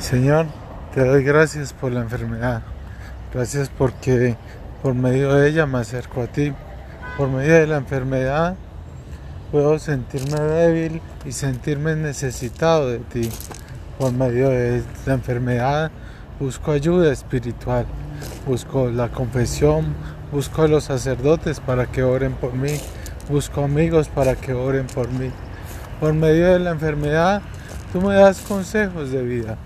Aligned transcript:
Señor, 0.00 0.46
te 0.94 1.04
doy 1.04 1.24
gracias 1.24 1.72
por 1.72 1.90
la 1.90 2.00
enfermedad. 2.00 2.62
Gracias 3.34 3.68
porque 3.68 4.36
por 4.80 4.94
medio 4.94 5.34
de 5.34 5.48
ella 5.48 5.66
me 5.66 5.78
acerco 5.78 6.22
a 6.22 6.28
ti. 6.28 6.52
Por 7.16 7.28
medio 7.28 7.54
de 7.54 7.66
la 7.66 7.78
enfermedad 7.78 8.54
puedo 9.50 9.76
sentirme 9.80 10.38
débil 10.40 11.02
y 11.26 11.32
sentirme 11.32 11.96
necesitado 11.96 12.88
de 12.88 13.00
ti. 13.00 13.28
Por 13.98 14.12
medio 14.12 14.50
de 14.50 14.84
la 15.04 15.14
enfermedad 15.14 15.90
busco 16.38 16.70
ayuda 16.70 17.12
espiritual. 17.12 17.84
Busco 18.46 18.88
la 18.88 19.08
confesión, 19.08 19.94
busco 20.30 20.62
a 20.62 20.68
los 20.68 20.84
sacerdotes 20.84 21.58
para 21.58 21.86
que 21.86 22.04
oren 22.04 22.34
por 22.34 22.54
mí. 22.54 22.78
Busco 23.28 23.64
amigos 23.64 24.08
para 24.08 24.36
que 24.36 24.54
oren 24.54 24.86
por 24.86 25.10
mí. 25.10 25.32
Por 25.98 26.14
medio 26.14 26.52
de 26.52 26.60
la 26.60 26.70
enfermedad 26.70 27.42
tú 27.92 28.00
me 28.00 28.14
das 28.14 28.40
consejos 28.42 29.10
de 29.10 29.22
vida 29.22 29.58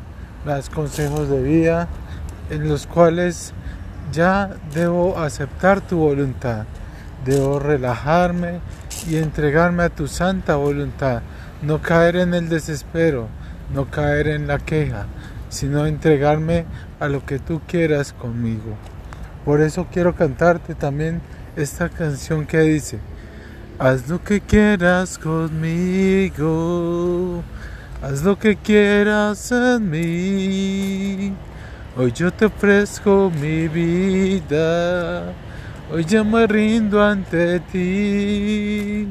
das 0.45 0.69
consejos 0.69 1.29
de 1.29 1.43
vida 1.43 1.89
en 2.51 2.69
los 2.69 2.87
cuales 2.87 3.53
ya 4.13 4.51
debo 4.75 5.19
aceptar 5.19 5.81
tu 5.81 5.99
voluntad, 5.99 6.65
debo 7.25 7.59
relajarme 7.59 8.61
y 9.09 9.17
entregarme 9.17 9.85
a 9.85 9.89
tu 9.89 10.07
santa 10.09 10.57
voluntad, 10.57 11.23
no 11.63 11.81
caer 11.81 12.17
en 12.17 12.35
el 12.35 12.49
desespero, 12.49 13.29
no 13.73 13.91
caer 13.91 14.29
en 14.29 14.47
la 14.47 14.59
queja, 14.59 15.07
sino 15.49 15.87
entregarme 15.87 16.67
a 17.01 17.09
lo 17.09 17.25
que 17.25 17.39
tú 17.39 17.61
quieras 17.67 18.13
conmigo. 18.13 18.77
Por 19.45 19.61
eso 19.61 19.87
quiero 19.91 20.15
cantarte 20.15 20.75
también 20.75 21.21
esta 21.57 21.89
canción 21.89 22.47
que 22.47 22.61
dice, 22.61 22.99
haz 23.79 24.09
lo 24.09 24.23
que 24.23 24.41
quieras 24.41 25.19
conmigo 25.19 26.43
Haz 28.03 28.25
lo 28.25 28.37
que 28.37 28.57
quieras 28.57 29.53
en 29.53 29.89
mí. 29.89 31.33
Hoy 31.97 32.11
yo 32.11 32.33
te 32.33 32.47
ofrezco 32.47 33.31
mi 33.41 33.69
vida. 33.69 35.33
Hoy 35.89 36.05
ya 36.05 36.25
me 36.25 36.49
rindo 36.49 37.01
ante 37.01 37.61
ti. 37.61 39.07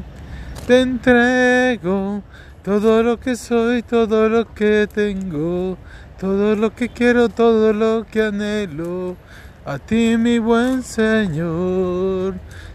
Te 0.68 0.82
entrego 0.82 2.22
todo 2.66 3.02
lo 3.02 3.18
que 3.18 3.38
soy, 3.38 3.82
todo 3.82 4.28
lo 4.28 4.54
que 4.54 4.90
tengo, 4.94 5.78
todo 6.20 6.58
lo 6.58 6.76
que 6.76 6.90
quiero, 6.90 7.30
todo 7.30 7.72
lo 7.72 8.06
que 8.12 8.24
anhelo. 8.24 9.16
A 9.64 9.80
ti, 9.80 10.18
mi 10.18 10.38
buen 10.38 10.84
Señor, 10.84 12.34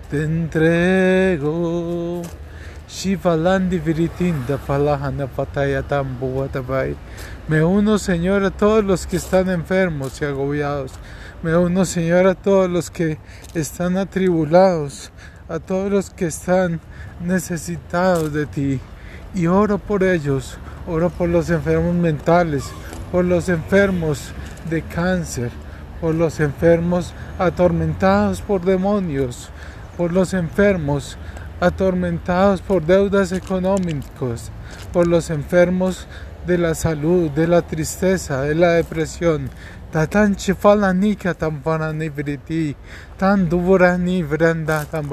te 0.08 0.22
entrego. 0.24 2.22
Me 7.46 7.62
uno, 7.62 7.98
Señor, 7.98 8.42
a 8.42 8.50
todos 8.50 8.82
los 8.82 9.06
que 9.06 9.18
están 9.18 9.50
enfermos 9.50 10.22
y 10.22 10.24
agobiados. 10.24 10.92
Me 11.42 11.54
uno, 11.54 11.84
Señor, 11.84 12.26
a 12.26 12.34
todos 12.34 12.70
los 12.70 12.90
que 12.90 13.18
están 13.52 13.98
atribulados, 13.98 15.12
a 15.46 15.58
todos 15.58 15.92
los 15.92 16.08
que 16.08 16.24
están 16.24 16.80
necesitados 17.22 18.32
de 18.32 18.46
ti. 18.46 18.80
Y 19.34 19.46
oro 19.46 19.76
por 19.76 20.02
ellos, 20.02 20.56
oro 20.86 21.10
por 21.10 21.28
los 21.28 21.50
enfermos 21.50 21.94
mentales, 21.94 22.64
por 23.12 23.26
los 23.26 23.50
enfermos 23.50 24.32
de 24.70 24.80
cáncer, 24.80 25.50
por 26.00 26.14
los 26.14 26.40
enfermos 26.40 27.12
atormentados 27.38 28.40
por 28.40 28.64
demonios, 28.64 29.50
por 29.98 30.14
los 30.14 30.32
enfermos 30.32 31.18
atormentados 31.60 32.60
por 32.60 32.84
deudas 32.84 33.32
económicas, 33.32 34.50
por 34.92 35.06
los 35.06 35.30
enfermos 35.30 36.06
de 36.46 36.58
la 36.58 36.74
salud, 36.74 37.30
de 37.30 37.48
la 37.48 37.62
tristeza, 37.62 38.42
de 38.42 38.54
la 38.54 38.72
depresión, 38.72 39.50
Tatan 39.92 40.36
nika 40.94 41.32
tan 41.34 41.62
vriti, 41.62 42.76
tan 43.16 43.48
ni 43.98 44.22
vranda 44.22 44.84
tan 44.84 45.08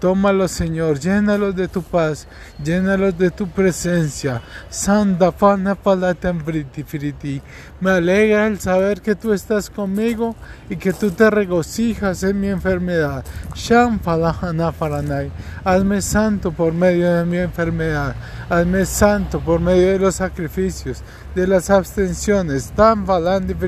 Tómalos, 0.00 0.50
Señor, 0.50 0.98
llénalos 0.98 1.56
de 1.56 1.68
tu 1.68 1.82
paz, 1.82 2.26
llénalos 2.62 3.16
de 3.16 3.30
tu 3.30 3.48
presencia. 3.48 4.42
Sanda 4.68 5.32
fana 5.32 5.74
tan 6.14 6.44
friti 6.44 7.40
Me 7.80 7.92
alegra 7.92 8.46
el 8.46 8.60
saber 8.60 9.00
que 9.00 9.14
tú 9.14 9.32
estás 9.32 9.70
conmigo 9.70 10.36
y 10.68 10.76
que 10.76 10.92
tú 10.92 11.10
te 11.10 11.30
regocijas 11.30 12.22
en 12.24 12.40
mi 12.40 12.48
enfermedad. 12.48 13.24
Sham 13.54 13.98
faranay. 14.00 15.30
Hazme 15.64 16.02
santo 16.02 16.52
por 16.52 16.74
medio 16.74 17.14
de 17.14 17.24
mi 17.24 17.38
enfermedad. 17.38 18.14
Hazme 18.50 18.84
santo 18.84 19.40
por 19.40 19.60
medio 19.60 19.92
de 19.92 19.98
los 19.98 20.16
sacrificios, 20.16 21.02
de 21.34 21.46
las 21.46 21.70
abstenciones. 21.70 22.70
Tan 22.72 23.06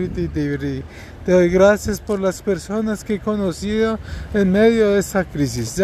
te 0.09 1.33
doy 1.33 1.49
gracias 1.49 2.01
por 2.01 2.21
las 2.21 2.41
personas 2.43 3.05
que 3.05 3.15
he 3.15 3.21
conocido 3.21 3.99
en 4.35 4.51
medio 4.51 4.91
de 4.91 5.01
esta 5.01 5.25
crisis. 5.25 5.77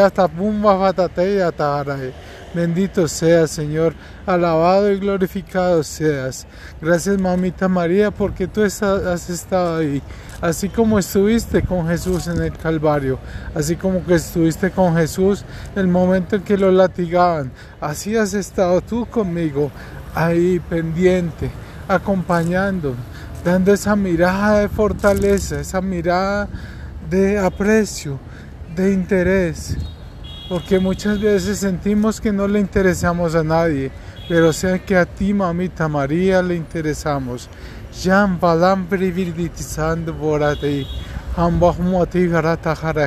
Bendito 2.54 3.08
seas, 3.08 3.50
Señor. 3.50 3.94
Alabado 4.26 4.90
y 4.90 4.98
glorificado 4.98 5.82
seas. 5.82 6.46
Gracias, 6.80 7.20
mamita 7.20 7.68
María, 7.68 8.10
porque 8.10 8.46
tú 8.46 8.62
has 8.62 9.28
estado 9.28 9.78
ahí. 9.78 10.00
Así 10.40 10.68
como 10.68 10.98
estuviste 10.98 11.62
con 11.62 11.88
Jesús 11.88 12.26
en 12.28 12.42
el 12.42 12.56
Calvario, 12.56 13.18
así 13.54 13.76
como 13.76 14.04
que 14.04 14.14
estuviste 14.14 14.70
con 14.70 14.94
Jesús 14.94 15.44
el 15.74 15.88
momento 15.88 16.36
en 16.36 16.42
que 16.42 16.58
lo 16.58 16.70
latigaban, 16.70 17.50
así 17.80 18.14
has 18.16 18.34
estado 18.34 18.82
tú 18.82 19.06
conmigo, 19.06 19.70
ahí 20.14 20.60
pendiente, 20.68 21.50
acompañando, 21.88 22.94
dando 23.44 23.72
esa 23.72 23.94
mirada 23.94 24.60
de 24.60 24.68
fortaleza, 24.68 25.60
esa 25.60 25.80
mirada 25.82 26.48
de 27.10 27.38
aprecio, 27.38 28.18
de 28.74 28.92
interés, 28.92 29.76
porque 30.48 30.78
muchas 30.78 31.20
veces 31.20 31.58
sentimos 31.58 32.20
que 32.20 32.32
no 32.32 32.48
le 32.48 32.58
interesamos 32.58 33.34
a 33.34 33.44
nadie, 33.44 33.90
pero 34.28 34.52
sé 34.52 34.80
que 34.80 34.96
a 34.96 35.04
ti, 35.04 35.34
mamita 35.34 35.88
María, 35.88 36.42
le 36.42 36.56
interesamos. 36.56 37.50
Jan 38.02 38.40
balam 38.40 38.88
jara 38.88 39.48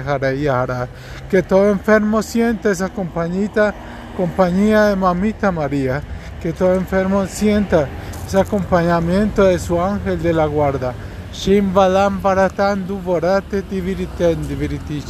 jara 0.03 0.33
yara. 0.33 0.87
Que 1.29 1.41
todo 1.41 1.71
enfermo 1.71 2.21
sienta 2.21 2.71
esa 2.71 2.89
compañita, 2.89 3.73
compañía 4.15 4.85
de 4.85 4.95
mamita 4.95 5.51
María. 5.51 6.01
Que 6.41 6.53
todo 6.53 6.75
enfermo 6.75 7.25
sienta 7.25 7.87
ese 8.27 8.41
acompañamiento 8.41 9.45
de 9.45 9.57
su 9.57 9.81
ángel 9.81 10.21
de 10.21 10.33
la 10.33 10.45
guarda. 10.45 10.93
Shimbalam 11.33 12.21
baratando 12.21 12.97
borate 12.97 13.61
diviriten 13.61 14.45
diviriti 14.47 15.01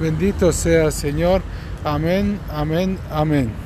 Bendito 0.00 0.52
sea 0.52 0.92
Señor. 0.92 1.42
Amén, 1.84 2.38
amén, 2.48 2.98
amén. 3.10 3.65